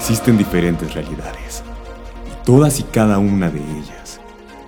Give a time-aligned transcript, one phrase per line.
[0.00, 1.62] Existen diferentes realidades
[2.26, 4.18] y todas y cada una de ellas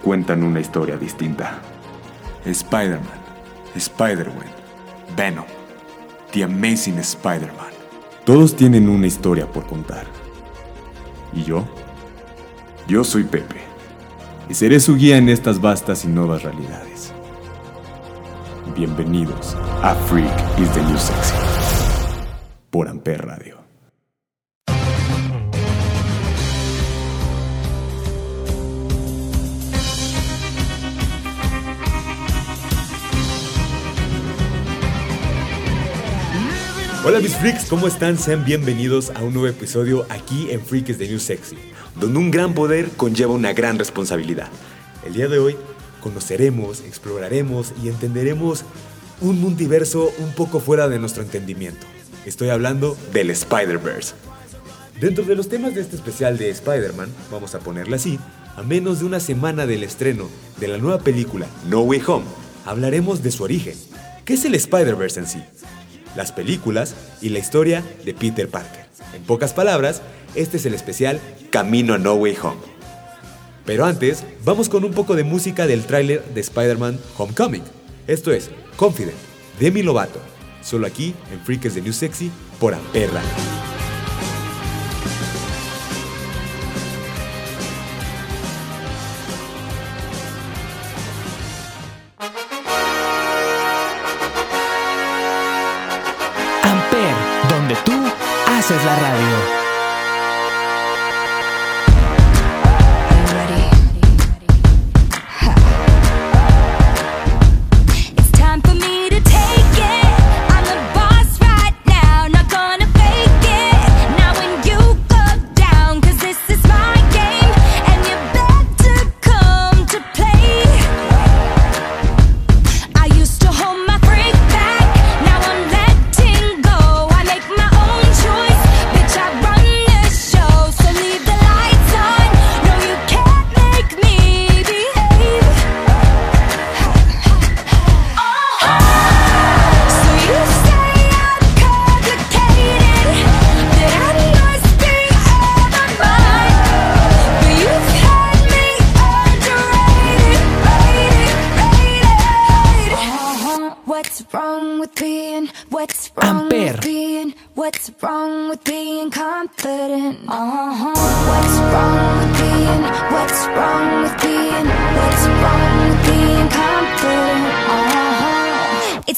[0.04, 1.58] cuentan una historia distinta.
[2.44, 3.22] Spider-Man,
[3.74, 4.50] Spider-Man,
[5.16, 5.46] Venom,
[6.32, 7.72] The Amazing Spider-Man.
[8.26, 10.04] Todos tienen una historia por contar.
[11.32, 11.64] ¿Y yo?
[12.86, 13.62] Yo soy Pepe
[14.50, 17.14] y seré su guía en estas vastas y nuevas realidades.
[18.76, 21.34] Bienvenidos a Freak is the New Sexy
[22.70, 23.51] por Amper Radio.
[37.04, 38.16] Hola mis freaks, ¿cómo están?
[38.16, 41.56] Sean bienvenidos a un nuevo episodio aquí en Freak is the New Sexy,
[41.98, 44.48] donde un gran poder conlleva una gran responsabilidad.
[45.04, 45.56] El día de hoy
[46.00, 48.62] conoceremos, exploraremos y entenderemos
[49.20, 51.84] un multiverso un poco fuera de nuestro entendimiento.
[52.24, 54.14] Estoy hablando del Spider-Verse.
[55.00, 58.20] Dentro de los temas de este especial de Spider-Man, vamos a ponerle así,
[58.54, 60.28] a menos de una semana del estreno
[60.60, 62.26] de la nueva película No Way Home,
[62.64, 63.74] hablaremos de su origen.
[64.24, 65.42] ¿Qué es el Spider-Verse en sí?
[66.16, 68.86] Las películas y la historia de Peter Parker.
[69.14, 70.02] En pocas palabras,
[70.34, 72.60] este es el especial Camino a No Way Home.
[73.64, 77.62] Pero antes, vamos con un poco de música del tráiler de Spider-Man Homecoming.
[78.06, 79.16] Esto es Confident,
[79.60, 80.20] Demi Lovato,
[80.62, 83.22] solo aquí en Freakers de New Sexy por Amperra.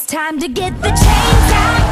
[0.07, 1.84] Time to get the chains out.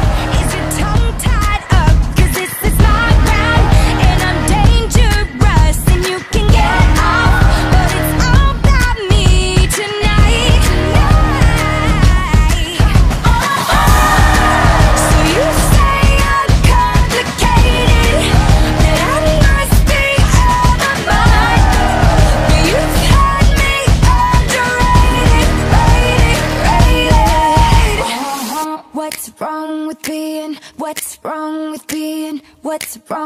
[32.84, 33.23] What's wrong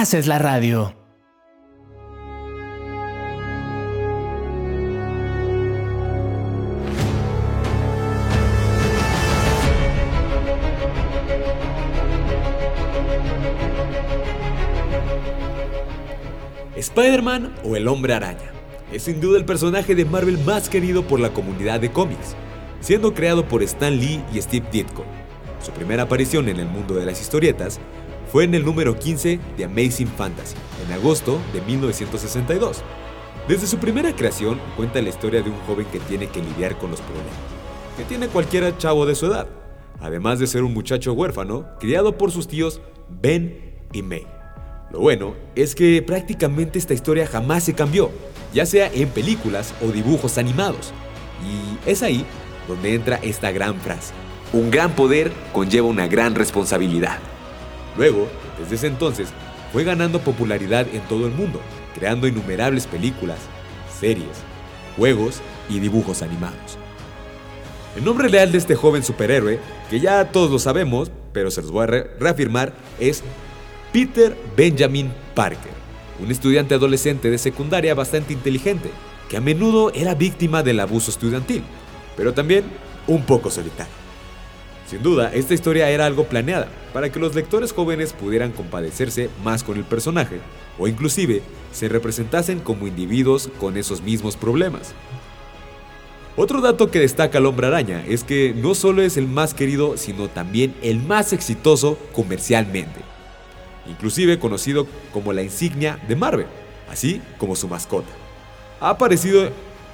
[0.00, 0.94] haces la radio.
[16.76, 18.38] Spider-Man o el Hombre Araña
[18.90, 22.34] es sin duda el personaje de Marvel más querido por la comunidad de cómics,
[22.80, 25.04] siendo creado por Stan Lee y Steve Ditko.
[25.62, 27.78] Su primera aparición en el mundo de las historietas
[28.30, 30.54] fue en el número 15 de Amazing Fantasy,
[30.86, 32.82] en agosto de 1962.
[33.48, 36.92] Desde su primera creación cuenta la historia de un joven que tiene que lidiar con
[36.92, 37.32] los problemas,
[37.96, 39.48] que tiene cualquier chavo de su edad,
[40.00, 44.26] además de ser un muchacho huérfano criado por sus tíos Ben y May.
[44.92, 48.10] Lo bueno es que prácticamente esta historia jamás se cambió,
[48.54, 50.92] ya sea en películas o dibujos animados.
[51.44, 52.24] Y es ahí
[52.68, 54.14] donde entra esta gran frase.
[54.52, 57.18] Un gran poder conlleva una gran responsabilidad.
[57.96, 58.28] Luego,
[58.58, 59.28] desde ese entonces,
[59.72, 61.60] fue ganando popularidad en todo el mundo,
[61.94, 63.38] creando innumerables películas,
[64.00, 64.28] series,
[64.96, 66.78] juegos y dibujos animados.
[67.96, 69.58] El nombre real de este joven superhéroe,
[69.88, 73.22] que ya todos lo sabemos, pero se los voy a re- reafirmar, es
[73.92, 75.72] Peter Benjamin Parker,
[76.20, 78.90] un estudiante adolescente de secundaria bastante inteligente,
[79.28, 81.62] que a menudo era víctima del abuso estudiantil,
[82.16, 82.64] pero también
[83.06, 83.99] un poco solitario.
[84.90, 89.62] Sin duda, esta historia era algo planeada para que los lectores jóvenes pudieran compadecerse más
[89.62, 90.40] con el personaje
[90.80, 94.92] o inclusive se representasen como individuos con esos mismos problemas.
[96.36, 99.96] Otro dato que destaca al hombre araña es que no solo es el más querido,
[99.96, 102.98] sino también el más exitoso comercialmente,
[103.88, 106.46] inclusive conocido como la insignia de Marvel,
[106.90, 108.10] así como su mascota.
[108.80, 109.50] Ha aparecido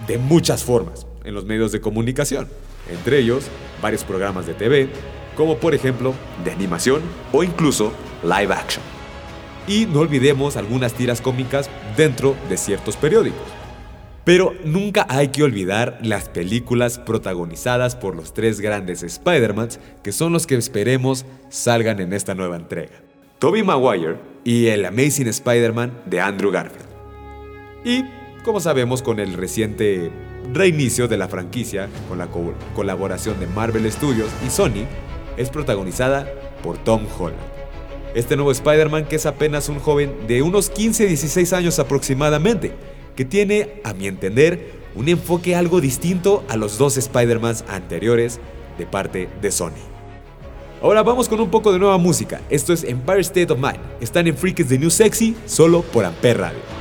[0.07, 2.49] de muchas formas en los medios de comunicación,
[2.91, 4.89] entre ellos varios programas de TV,
[5.37, 6.15] como por ejemplo
[6.45, 7.03] de animación
[7.33, 7.93] o incluso
[8.23, 8.83] live action.
[9.69, 13.43] Y no olvidemos algunas tiras cómicas dentro de ciertos periódicos.
[14.25, 20.33] Pero nunca hay que olvidar las películas protagonizadas por los tres grandes Spider-Mans que son
[20.33, 23.03] los que esperemos salgan en esta nueva entrega.
[23.39, 26.89] Tobey Maguire y el Amazing Spider-Man de Andrew Garfield.
[27.85, 28.05] Y,
[28.43, 30.11] como sabemos, con el reciente
[30.53, 34.87] reinicio de la franquicia, con la co- colaboración de Marvel Studios y Sony,
[35.37, 36.27] es protagonizada
[36.63, 37.41] por Tom Holland.
[38.15, 42.73] Este nuevo Spider-Man que es apenas un joven de unos 15-16 años aproximadamente,
[43.15, 48.41] que tiene, a mi entender, un enfoque algo distinto a los dos Spider-Mans anteriores
[48.79, 49.73] de parte de Sony.
[50.83, 52.41] Ahora vamos con un poco de nueva música.
[52.51, 53.81] Esto es Empire State of Mind.
[54.01, 56.76] Están en Freaks de New Sexy solo por Ampere Radio.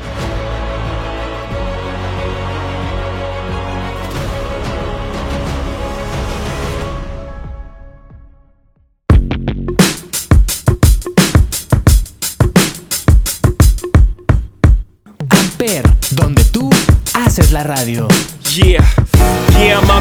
[17.68, 18.08] Radio.
[18.56, 18.86] Yeah,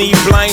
[0.00, 0.49] need blind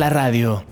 [0.00, 0.64] la radio.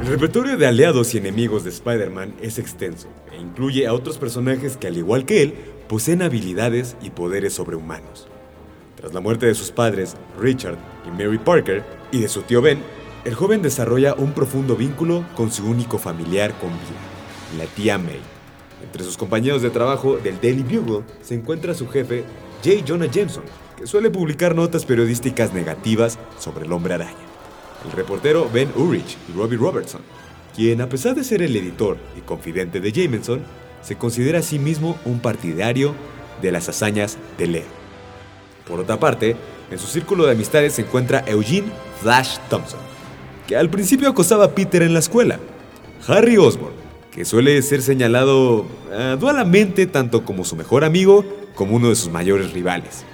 [0.00, 4.76] El repertorio de aliados y enemigos de Spider-Man es extenso e incluye a otros personajes
[4.76, 5.54] que, al igual que él,
[5.88, 8.28] poseen habilidades y poderes sobrehumanos.
[8.94, 12.78] Tras la muerte de sus padres, Richard y Mary Parker, y de su tío Ben,
[13.24, 18.37] el joven desarrolla un profundo vínculo con su único familiar con vida, la tía May.
[18.82, 22.24] Entre sus compañeros de trabajo del Daily Bugle se encuentra su jefe,
[22.64, 22.84] J.
[22.86, 23.44] Jonah Jameson,
[23.76, 27.28] que suele publicar notas periodísticas negativas sobre el hombre araña
[27.84, 30.00] el reportero Ben Urich y Robbie Robertson,
[30.54, 33.42] quien a pesar de ser el editor y confidente de Jameson,
[33.82, 35.94] se considera a sí mismo un partidario
[36.42, 37.78] de las hazañas de Leo.
[38.66, 39.36] Por otra parte,
[39.70, 41.70] en su círculo de amistades se encuentra Eugene
[42.00, 42.80] Flash Thompson,
[43.46, 45.38] que al principio acosaba a Peter en la escuela,
[46.06, 46.74] Harry Osborn,
[47.12, 51.24] que suele ser señalado ah, dualamente tanto como su mejor amigo
[51.54, 53.04] como uno de sus mayores rivales,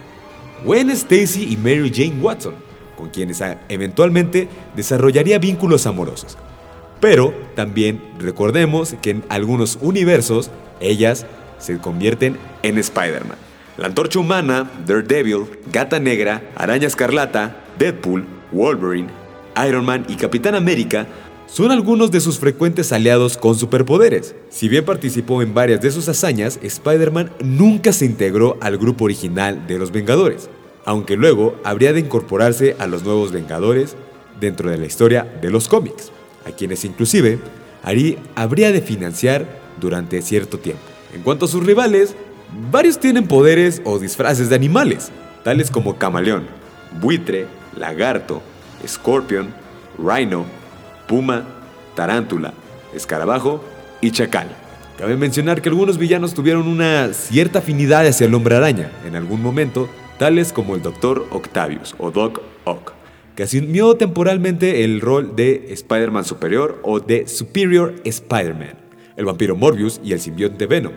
[0.65, 2.55] Gwen Stacy y Mary Jane Watson,
[2.97, 6.37] con quienes ah, eventualmente desarrollaría vínculos amorosos.
[7.01, 11.27] Pero también recordemos que en algunos universos ellas
[11.59, 13.39] se convierten en Spider-Man.
[13.77, 19.09] La Antorcha Humana, Daredevil, Gata Negra, Araña Escarlata, Deadpool, Wolverine,
[19.67, 21.07] Iron Man y Capitán América
[21.54, 24.34] son algunos de sus frecuentes aliados con superpoderes.
[24.50, 29.64] Si bien participó en varias de sus hazañas, Spider-Man nunca se integró al grupo original
[29.68, 30.50] de los Vengadores,
[30.84, 33.94] aunque luego habría de incorporarse a los nuevos Vengadores
[34.40, 36.11] dentro de la historia de los cómics,
[36.44, 37.38] a quienes inclusive
[37.84, 39.46] Ari habría de financiar
[39.80, 40.82] durante cierto tiempo.
[41.14, 42.16] En cuanto a sus rivales,
[42.73, 45.12] varios tienen poderes o disfraces de animales,
[45.44, 46.49] tales como camaleón,
[47.00, 47.46] buitre,
[47.76, 48.42] lagarto,
[48.82, 49.54] escorpión,
[49.96, 50.46] rhino,
[51.06, 51.44] puma,
[51.94, 52.52] tarántula,
[52.94, 53.62] escarabajo
[54.00, 54.49] y chacal.
[54.99, 59.42] Cabe mencionar que algunos villanos tuvieron una cierta afinidad hacia el hombre araña en algún
[59.42, 61.26] momento, tales como el Dr.
[61.30, 62.92] Octavius o Doc Ock,
[63.34, 68.75] que asumió temporalmente el rol de Spider-Man Superior o de Superior Spider-Man,
[69.16, 70.92] el vampiro Morbius y el simbionte Venom,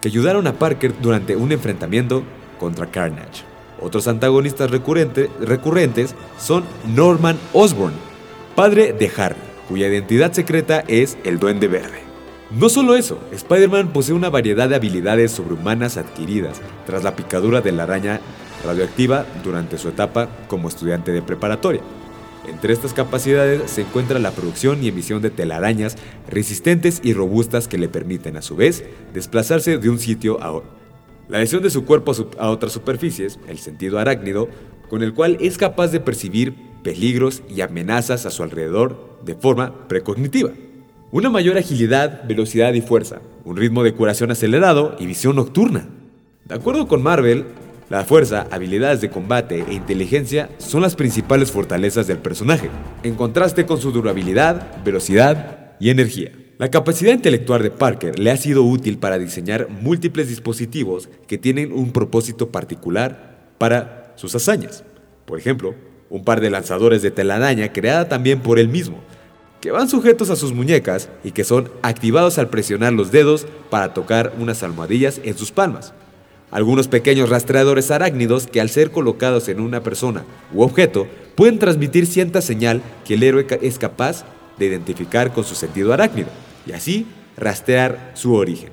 [0.00, 2.22] que ayudaron a Parker durante un enfrentamiento
[2.58, 3.44] contra Carnage.
[3.82, 6.64] Otros antagonistas recurrente- recurrentes son
[6.96, 7.92] Norman Osborn,
[8.56, 9.36] padre de Harry,
[9.72, 12.00] cuya identidad secreta es el Duende Verde.
[12.50, 17.72] No solo eso, Spider-Man posee una variedad de habilidades sobrehumanas adquiridas tras la picadura de
[17.72, 18.20] la araña
[18.66, 21.80] radioactiva durante su etapa como estudiante de preparatoria.
[22.46, 25.96] Entre estas capacidades se encuentra la producción y emisión de telarañas
[26.28, 30.68] resistentes y robustas que le permiten a su vez desplazarse de un sitio a otro.
[31.30, 34.50] La adhesión de su cuerpo a, otras superficies, el sentido arácnido,
[34.90, 39.88] con el cual es capaz de percibir peligros y amenazas a su alrededor de forma
[39.88, 40.50] precognitiva.
[41.10, 45.88] Una mayor agilidad, velocidad y fuerza, un ritmo de curación acelerado y visión nocturna.
[46.46, 47.44] De acuerdo con Marvel,
[47.90, 52.70] la fuerza, habilidades de combate e inteligencia son las principales fortalezas del personaje,
[53.02, 56.32] en contraste con su durabilidad, velocidad y energía.
[56.56, 61.72] La capacidad intelectual de Parker le ha sido útil para diseñar múltiples dispositivos que tienen
[61.72, 64.84] un propósito particular para sus hazañas.
[65.26, 65.74] Por ejemplo,
[66.12, 68.98] un par de lanzadores de telaraña creada también por él mismo,
[69.62, 73.94] que van sujetos a sus muñecas y que son activados al presionar los dedos para
[73.94, 75.94] tocar unas almohadillas en sus palmas.
[76.50, 82.04] Algunos pequeños rastreadores arácnidos que al ser colocados en una persona u objeto pueden transmitir
[82.04, 84.26] cierta señal que el héroe es capaz
[84.58, 86.28] de identificar con su sentido arácnido
[86.66, 87.06] y así
[87.38, 88.68] rastrear su origen.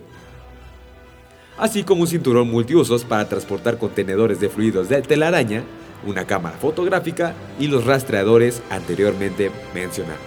[1.58, 5.64] Así como un cinturón multiusos para transportar contenedores de fluidos de telaraña,
[6.06, 10.20] una cámara fotográfica y los rastreadores anteriormente mencionados.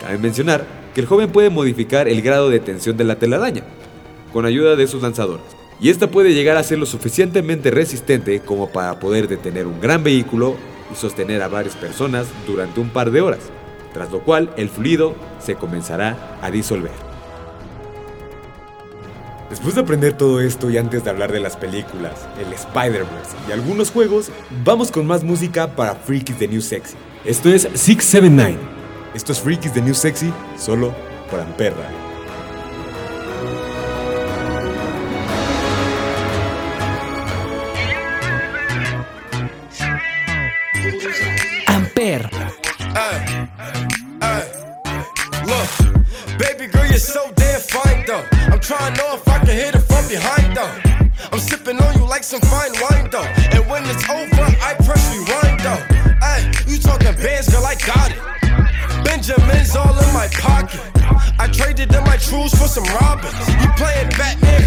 [0.00, 3.62] Cabe mencionar que el joven puede modificar el grado de tensión de la telaraña
[4.32, 5.44] con ayuda de sus lanzadores,
[5.80, 10.02] y esta puede llegar a ser lo suficientemente resistente como para poder detener un gran
[10.02, 10.56] vehículo
[10.90, 13.40] y sostener a varias personas durante un par de horas,
[13.92, 17.11] tras lo cual el fluido se comenzará a disolver.
[19.62, 23.52] Después de aprender todo esto y antes de hablar de las películas, el Spider-Verse y
[23.52, 24.32] algunos juegos,
[24.64, 26.96] vamos con más música para Freakies The New Sexy.
[27.24, 28.58] Esto es 679.
[29.14, 30.92] Esto es Freakies The New Sexy, solo
[31.30, 31.88] por Amperra.
[41.68, 42.28] Amper.
[45.46, 48.24] Look, baby girl, you're so damn fine though.
[48.50, 49.31] I'm trying to know if
[50.12, 50.76] behind though.
[51.32, 53.24] I'm sipping on you like some fine wine though.
[53.56, 55.80] And when it's over, I press rewind though.
[56.20, 58.20] Hey, you talking bands, girl, I got it.
[59.04, 60.84] Benjamin's all in my pocket.
[61.40, 63.32] I traded in my truths for some robbers.
[63.48, 64.60] You playing Batman,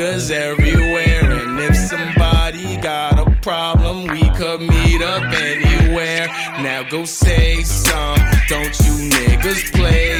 [0.00, 1.30] niggas everywhere.
[1.30, 6.26] And if somebody got a problem, we could meet up anywhere.
[6.62, 8.16] Now go say some.
[8.48, 10.19] Don't you niggas play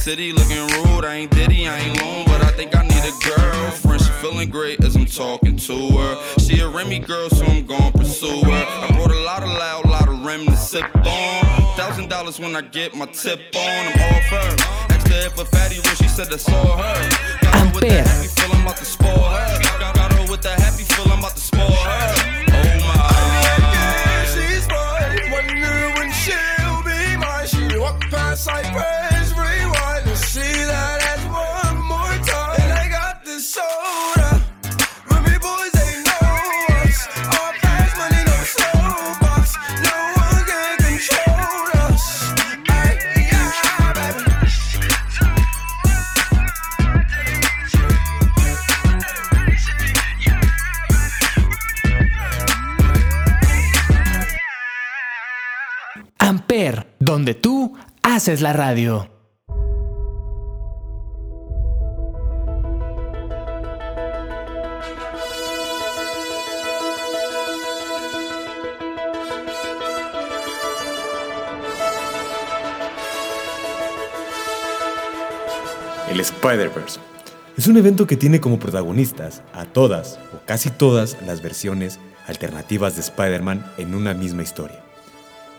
[0.00, 1.04] city looking rude.
[1.04, 4.00] I ain't Diddy, I ain't lone, but I think I need a girlfriend.
[4.00, 6.38] She feeling great as I'm talking to her.
[6.38, 8.64] She a Remy girl, so I'm gon' pursue her.
[8.84, 11.76] I brought a lot of loud, lot of Rem to sip on.
[11.76, 13.62] Thousand dollars when I get my tip on.
[13.62, 14.56] I'm off her.
[14.94, 17.08] Asked her if a fatty rich, she said that's all her.
[17.42, 19.62] Got her with the happy feel, I'm about to spoil her.
[19.78, 22.14] Got, got her with the happy feel, I'm about to spoil her.
[22.56, 24.24] Oh my.
[24.32, 25.30] She's mine.
[25.30, 27.46] Wonder when she'll be mine.
[27.46, 28.99] She walk past like praise,
[57.30, 59.08] donde tú haces la radio.
[76.08, 76.98] El Spider-Verse.
[77.56, 82.96] Es un evento que tiene como protagonistas a todas o casi todas las versiones alternativas
[82.96, 84.89] de Spider-Man en una misma historia.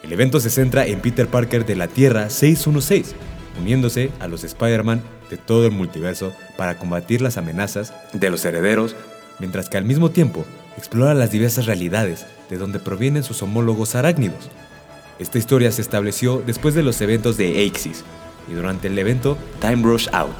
[0.04, 3.14] El evento se centra en Peter Parker de la Tierra 616,
[3.60, 8.96] uniéndose a los Spider-Man de todo el multiverso para combatir las amenazas de los herederos,
[9.40, 10.44] mientras que al mismo tiempo
[10.76, 14.50] explora las diversas realidades de donde provienen sus homólogos arácnidos.
[15.20, 18.04] Esta historia se estableció después de los eventos de Axis
[18.50, 20.36] y durante el evento Time Rush Out,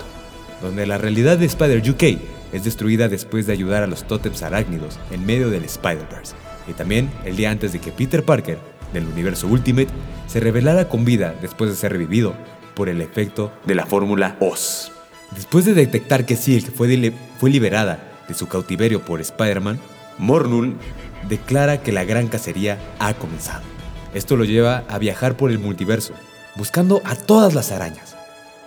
[0.62, 2.20] donde la realidad de Spider UK
[2.52, 6.34] es destruida después de ayudar a los tótems arácnidos en medio del Spider-Verse,
[6.68, 8.58] y también el día antes de que Peter Parker,
[8.94, 9.90] del universo Ultimate,
[10.28, 12.34] se revelara con vida después de ser revivido
[12.76, 14.92] por el efecto de la fórmula Oz.
[15.36, 19.80] Después de detectar que Silk fue, fue liberada de su cautiverio por Spider-Man,
[20.18, 20.76] Mornul
[21.28, 23.64] declara que la gran cacería ha comenzado.
[24.14, 26.14] Esto lo lleva a viajar por el multiverso,
[26.56, 28.16] buscando a todas las arañas.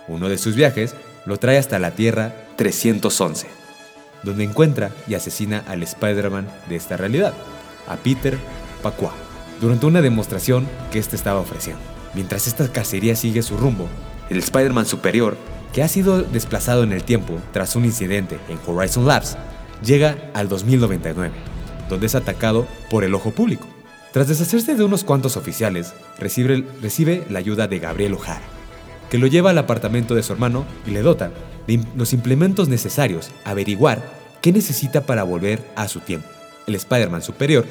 [0.07, 3.47] Uno de sus viajes lo trae hasta la Tierra 311,
[4.23, 7.33] donde encuentra y asesina al Spider-Man de esta realidad,
[7.87, 8.37] a Peter
[8.81, 9.13] Pacua,
[9.61, 11.81] durante una demostración que éste estaba ofreciendo.
[12.13, 13.87] Mientras esta cacería sigue su rumbo,
[14.29, 15.37] el Spider-Man superior,
[15.73, 19.37] que ha sido desplazado en el tiempo tras un incidente en Horizon Labs,
[19.83, 21.33] llega al 2099,
[21.89, 23.67] donde es atacado por el ojo público.
[24.13, 28.41] Tras deshacerse de unos cuantos oficiales, recibe, recibe la ayuda de Gabriel O'Hara,
[29.09, 31.31] que lo lleva al apartamento de su hermano y le dota
[31.67, 34.01] de los implementos necesarios a averiguar
[34.41, 36.29] qué necesita para volver a su tiempo.
[36.65, 37.65] El Spider-Man superior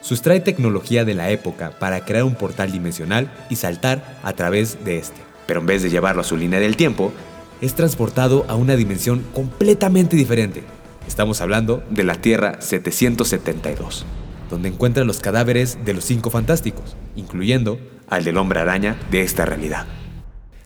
[0.00, 4.98] sustrae tecnología de la época para crear un portal dimensional y saltar a través de
[4.98, 5.20] este.
[5.46, 7.12] Pero en vez de llevarlo a su línea del tiempo,
[7.60, 10.62] es transportado a una dimensión completamente diferente.
[11.06, 14.04] Estamos hablando de la Tierra 772,
[14.50, 19.44] donde encuentra los cadáveres de los cinco fantásticos, incluyendo al del hombre araña de esta
[19.44, 19.86] realidad.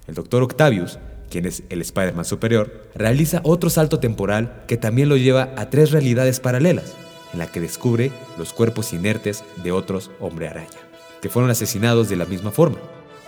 [0.06, 0.42] El Dr.
[0.42, 0.98] Octavius,
[1.30, 5.92] quien es el Spider-Man superior, realiza otro salto temporal que también lo lleva a tres
[5.92, 6.94] realidades paralelas,
[7.32, 10.68] en la que descubre los cuerpos inertes de otros hombre araña,
[11.20, 12.78] que fueron asesinados de la misma forma.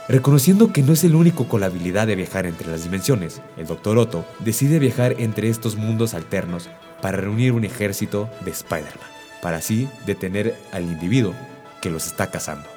[0.09, 3.67] Reconociendo que no es el único con la habilidad de viajar entre las dimensiones, el
[3.67, 3.97] Dr.
[3.97, 6.69] Otto decide viajar entre estos mundos alternos
[7.01, 9.09] para reunir un ejército de Spider-Man,
[9.41, 11.33] para así detener al individuo
[11.81, 12.69] que los está cazando.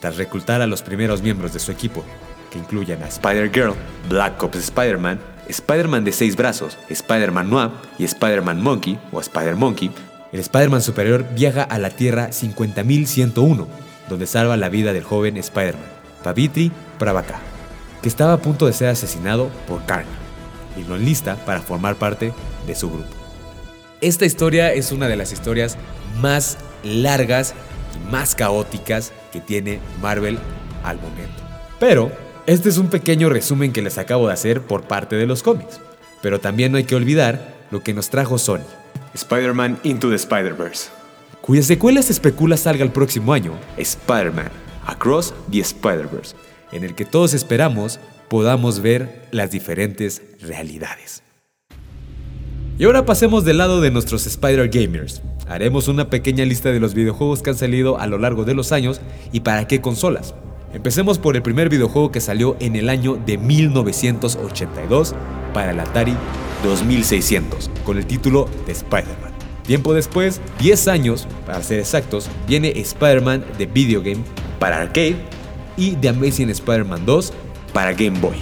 [0.00, 2.04] Tras reclutar a los primeros miembros de su equipo,
[2.50, 3.74] que incluyen a Spider-Girl,
[4.10, 9.90] Black Ops Spider-Man, Spider-Man de seis brazos, Spider-Man Noir y Spider-Man Monkey o Spider-Monkey,
[10.32, 13.66] el Spider-Man superior viaja a la Tierra 50101,
[14.08, 15.84] donde salva la vida del joven Spider-Man,
[16.22, 17.40] Pavitri Pravaka,
[18.02, 20.06] que estaba a punto de ser asesinado por Karn,
[20.76, 22.32] y lo enlista para formar parte
[22.66, 23.08] de su grupo.
[24.00, 25.78] Esta historia es una de las historias
[26.20, 27.54] más largas
[27.94, 30.38] y más caóticas que tiene Marvel
[30.84, 31.42] al momento.
[31.80, 32.12] Pero
[32.46, 35.80] este es un pequeño resumen que les acabo de hacer por parte de los cómics.
[36.22, 38.64] Pero también no hay que olvidar lo que nos trajo Sony.
[39.14, 40.90] Spider-Man Into the Spider-Verse.
[41.40, 44.50] Cuya secuela se especula salga el próximo año, Spider-Man
[44.86, 46.34] Across the Spider-Verse,
[46.72, 51.22] en el que todos esperamos podamos ver las diferentes realidades.
[52.78, 55.22] Y ahora pasemos del lado de nuestros Spider Gamers.
[55.48, 58.72] Haremos una pequeña lista de los videojuegos que han salido a lo largo de los
[58.72, 59.00] años
[59.32, 60.34] y para qué consolas.
[60.74, 65.14] Empecemos por el primer videojuego que salió en el año de 1982
[65.54, 66.14] para el Atari
[66.66, 69.32] 2600, con el título de Spider-Man.
[69.66, 74.22] Tiempo después, 10 años para ser exactos, viene Spider-Man The Video Game
[74.58, 75.16] para arcade
[75.76, 77.32] y The Amazing Spider-Man 2
[77.72, 78.36] para Game Boy.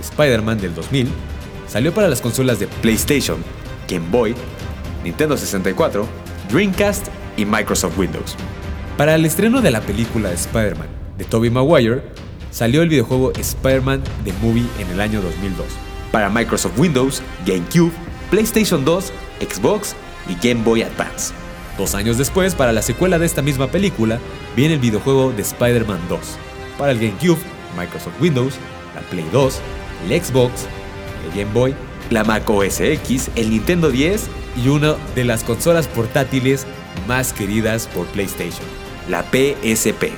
[0.00, 1.08] Spider-Man del 2000
[1.66, 3.38] salió para las consolas de PlayStation,
[3.88, 4.34] Game Boy,
[5.04, 6.06] Nintendo 64,
[6.50, 8.36] Dreamcast y Microsoft Windows.
[8.96, 12.02] Para el estreno de la película de Spider-Man de Tobey Maguire,
[12.50, 15.87] salió el videojuego Spider-Man The Movie en el año 2002.
[16.12, 17.92] Para Microsoft Windows, GameCube,
[18.30, 19.94] PlayStation 2, Xbox
[20.28, 21.32] y Game Boy Advance.
[21.76, 24.18] Dos años después, para la secuela de esta misma película,
[24.56, 26.20] viene el videojuego de Spider-Man 2.
[26.76, 27.38] Para el GameCube,
[27.78, 28.54] Microsoft Windows,
[28.94, 29.60] la Play 2,
[30.08, 30.66] el Xbox,
[31.24, 31.74] el Game Boy,
[32.10, 34.28] la Mac OS X, el Nintendo 10
[34.64, 36.66] y una de las consolas portátiles
[37.06, 38.66] más queridas por PlayStation,
[39.08, 40.12] la PSP.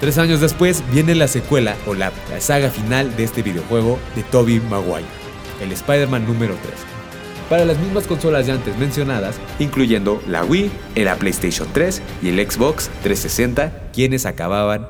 [0.00, 4.22] Tres años después viene la secuela o la, la saga final de este videojuego de
[4.24, 5.06] Tobey Maguire,
[5.60, 6.74] el Spider-Man número 3.
[7.48, 12.50] Para las mismas consolas ya antes mencionadas, incluyendo la Wii, la PlayStation 3 y el
[12.50, 14.88] Xbox 360, quienes acababan,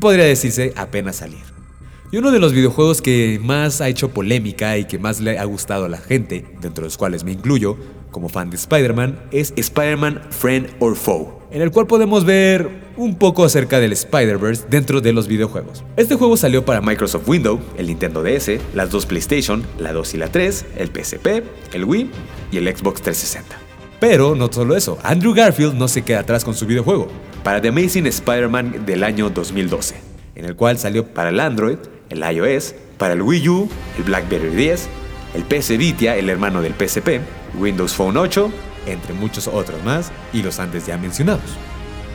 [0.00, 1.50] podría decirse, apenas salir.
[2.12, 5.44] Y uno de los videojuegos que más ha hecho polémica y que más le ha
[5.44, 7.76] gustado a la gente, dentro de los cuales me incluyo,
[8.10, 13.16] como fan de Spider-Man, es Spider-Man Friend or Foe, en el cual podemos ver un
[13.16, 15.84] poco acerca del Spider-Verse dentro de los videojuegos.
[15.96, 20.16] Este juego salió para Microsoft Windows, el Nintendo DS, las dos PlayStation, la 2 y
[20.18, 21.26] la 3, el PSP,
[21.72, 22.10] el Wii
[22.52, 23.56] y el Xbox 360.
[24.00, 27.08] Pero no solo eso, Andrew Garfield no se queda atrás con su videojuego,
[27.42, 29.96] para The Amazing Spider-Man del año 2012,
[30.34, 34.50] en el cual salió para el Android, el iOS, para el Wii U, el BlackBerry
[34.50, 34.88] 10,
[35.34, 37.20] el PS Vita, el hermano del PSP,
[37.54, 38.50] Windows Phone 8,
[38.86, 41.42] entre muchos otros más, y los antes ya mencionados.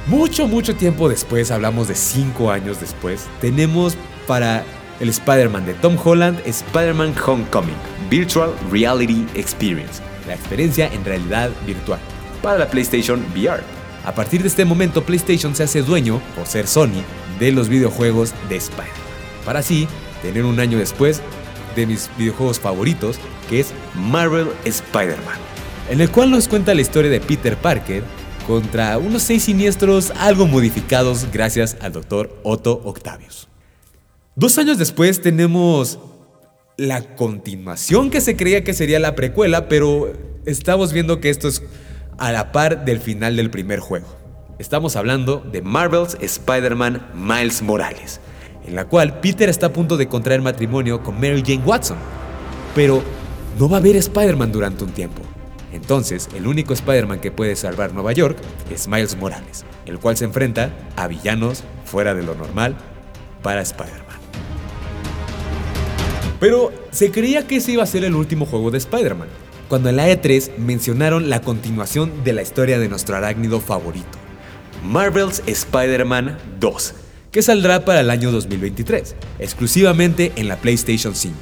[0.07, 3.97] Mucho, mucho tiempo después, hablamos de 5 años después, tenemos
[4.27, 4.63] para
[4.99, 7.75] el Spider-Man de Tom Holland, Spider-Man Homecoming,
[8.09, 11.99] Virtual Reality Experience, la experiencia en realidad virtual,
[12.41, 13.63] para la PlayStation VR.
[14.05, 17.03] A partir de este momento, PlayStation se hace dueño, por ser Sony,
[17.39, 18.93] de los videojuegos de Spider-Man,
[19.43, 19.87] para así
[20.21, 21.21] tener un año después
[21.75, 23.17] de mis videojuegos favoritos,
[23.49, 25.37] que es Marvel Spider-Man,
[25.89, 28.03] en el cual nos cuenta la historia de Peter Parker
[28.47, 32.39] contra unos seis siniestros algo modificados gracias al Dr.
[32.43, 33.47] Otto Octavius.
[34.35, 35.99] Dos años después tenemos
[36.77, 40.11] la continuación que se creía que sería la precuela, pero
[40.45, 41.63] estamos viendo que esto es
[42.17, 44.07] a la par del final del primer juego.
[44.59, 48.19] Estamos hablando de Marvel's Spider-Man Miles Morales,
[48.65, 51.97] en la cual Peter está a punto de contraer matrimonio con Mary Jane Watson,
[52.73, 53.03] pero
[53.59, 55.21] no va a haber Spider-Man durante un tiempo.
[55.71, 58.37] Entonces, el único Spider-Man que puede salvar Nueva York
[58.71, 62.75] es Miles Morales, el cual se enfrenta a villanos fuera de lo normal
[63.41, 64.05] para Spider-Man.
[66.39, 69.27] Pero se creía que ese iba a ser el último juego de Spider-Man,
[69.67, 74.17] cuando en la E3 mencionaron la continuación de la historia de nuestro arácnido favorito,
[74.83, 76.93] Marvel's Spider-Man 2,
[77.35, 81.35] que saldrá para el año 2023, exclusivamente en la PlayStation 5.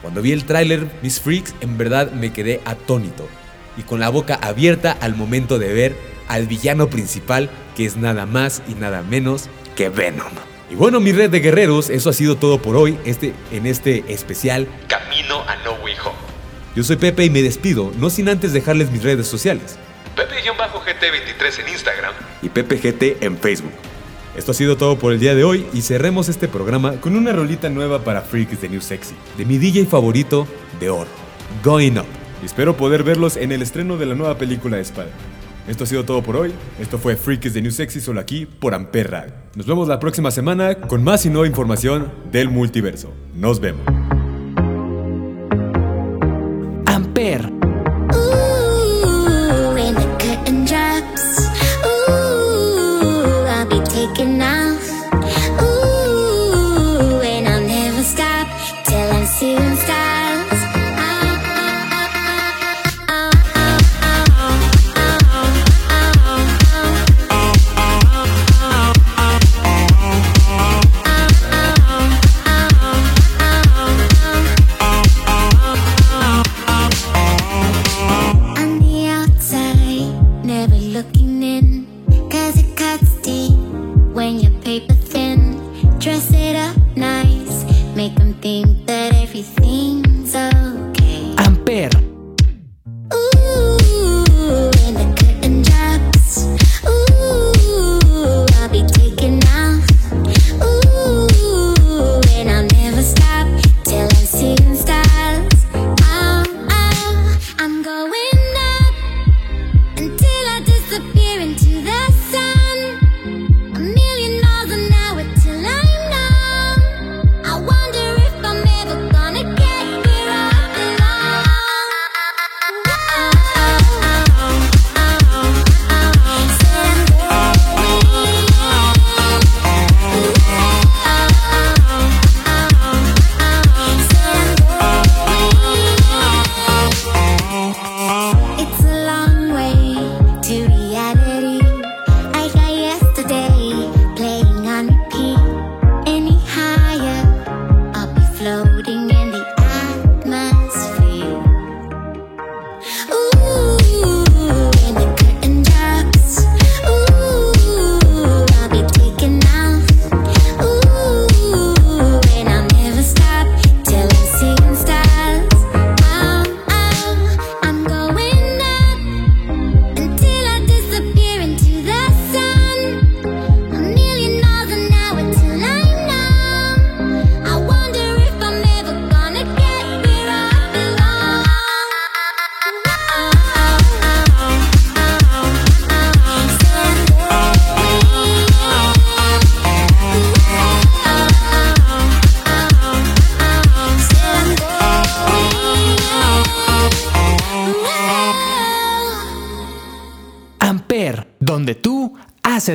[0.00, 3.28] Cuando vi el tráiler, mis freaks, en verdad me quedé atónito
[3.76, 5.94] y con la boca abierta al momento de ver
[6.28, 10.32] al villano principal, que es nada más y nada menos que Venom.
[10.70, 14.04] Y bueno, mi red de guerreros, eso ha sido todo por hoy este, en este
[14.08, 16.16] especial Camino a No Way Home.
[16.74, 19.78] Yo soy Pepe y me despido, no sin antes dejarles mis redes sociales.
[20.16, 23.74] Pepe-GT23 en Instagram y PepeGT en Facebook.
[24.36, 27.32] Esto ha sido todo por el día de hoy y cerremos este programa con una
[27.32, 30.46] rolita nueva para Freaks de New Sexy, de mi DJ favorito
[30.78, 31.10] de oro,
[31.64, 32.06] Going Up.
[32.42, 35.12] Y espero poder verlos en el estreno de la nueva película de Spider.
[35.66, 36.52] Esto ha sido todo por hoy.
[36.80, 39.32] Esto fue Freaks de New Sexy solo aquí por Amper Radio.
[39.54, 43.12] Nos vemos la próxima semana con más y nueva información del multiverso.
[43.34, 43.97] Nos vemos.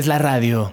[0.03, 0.72] Haces la radio.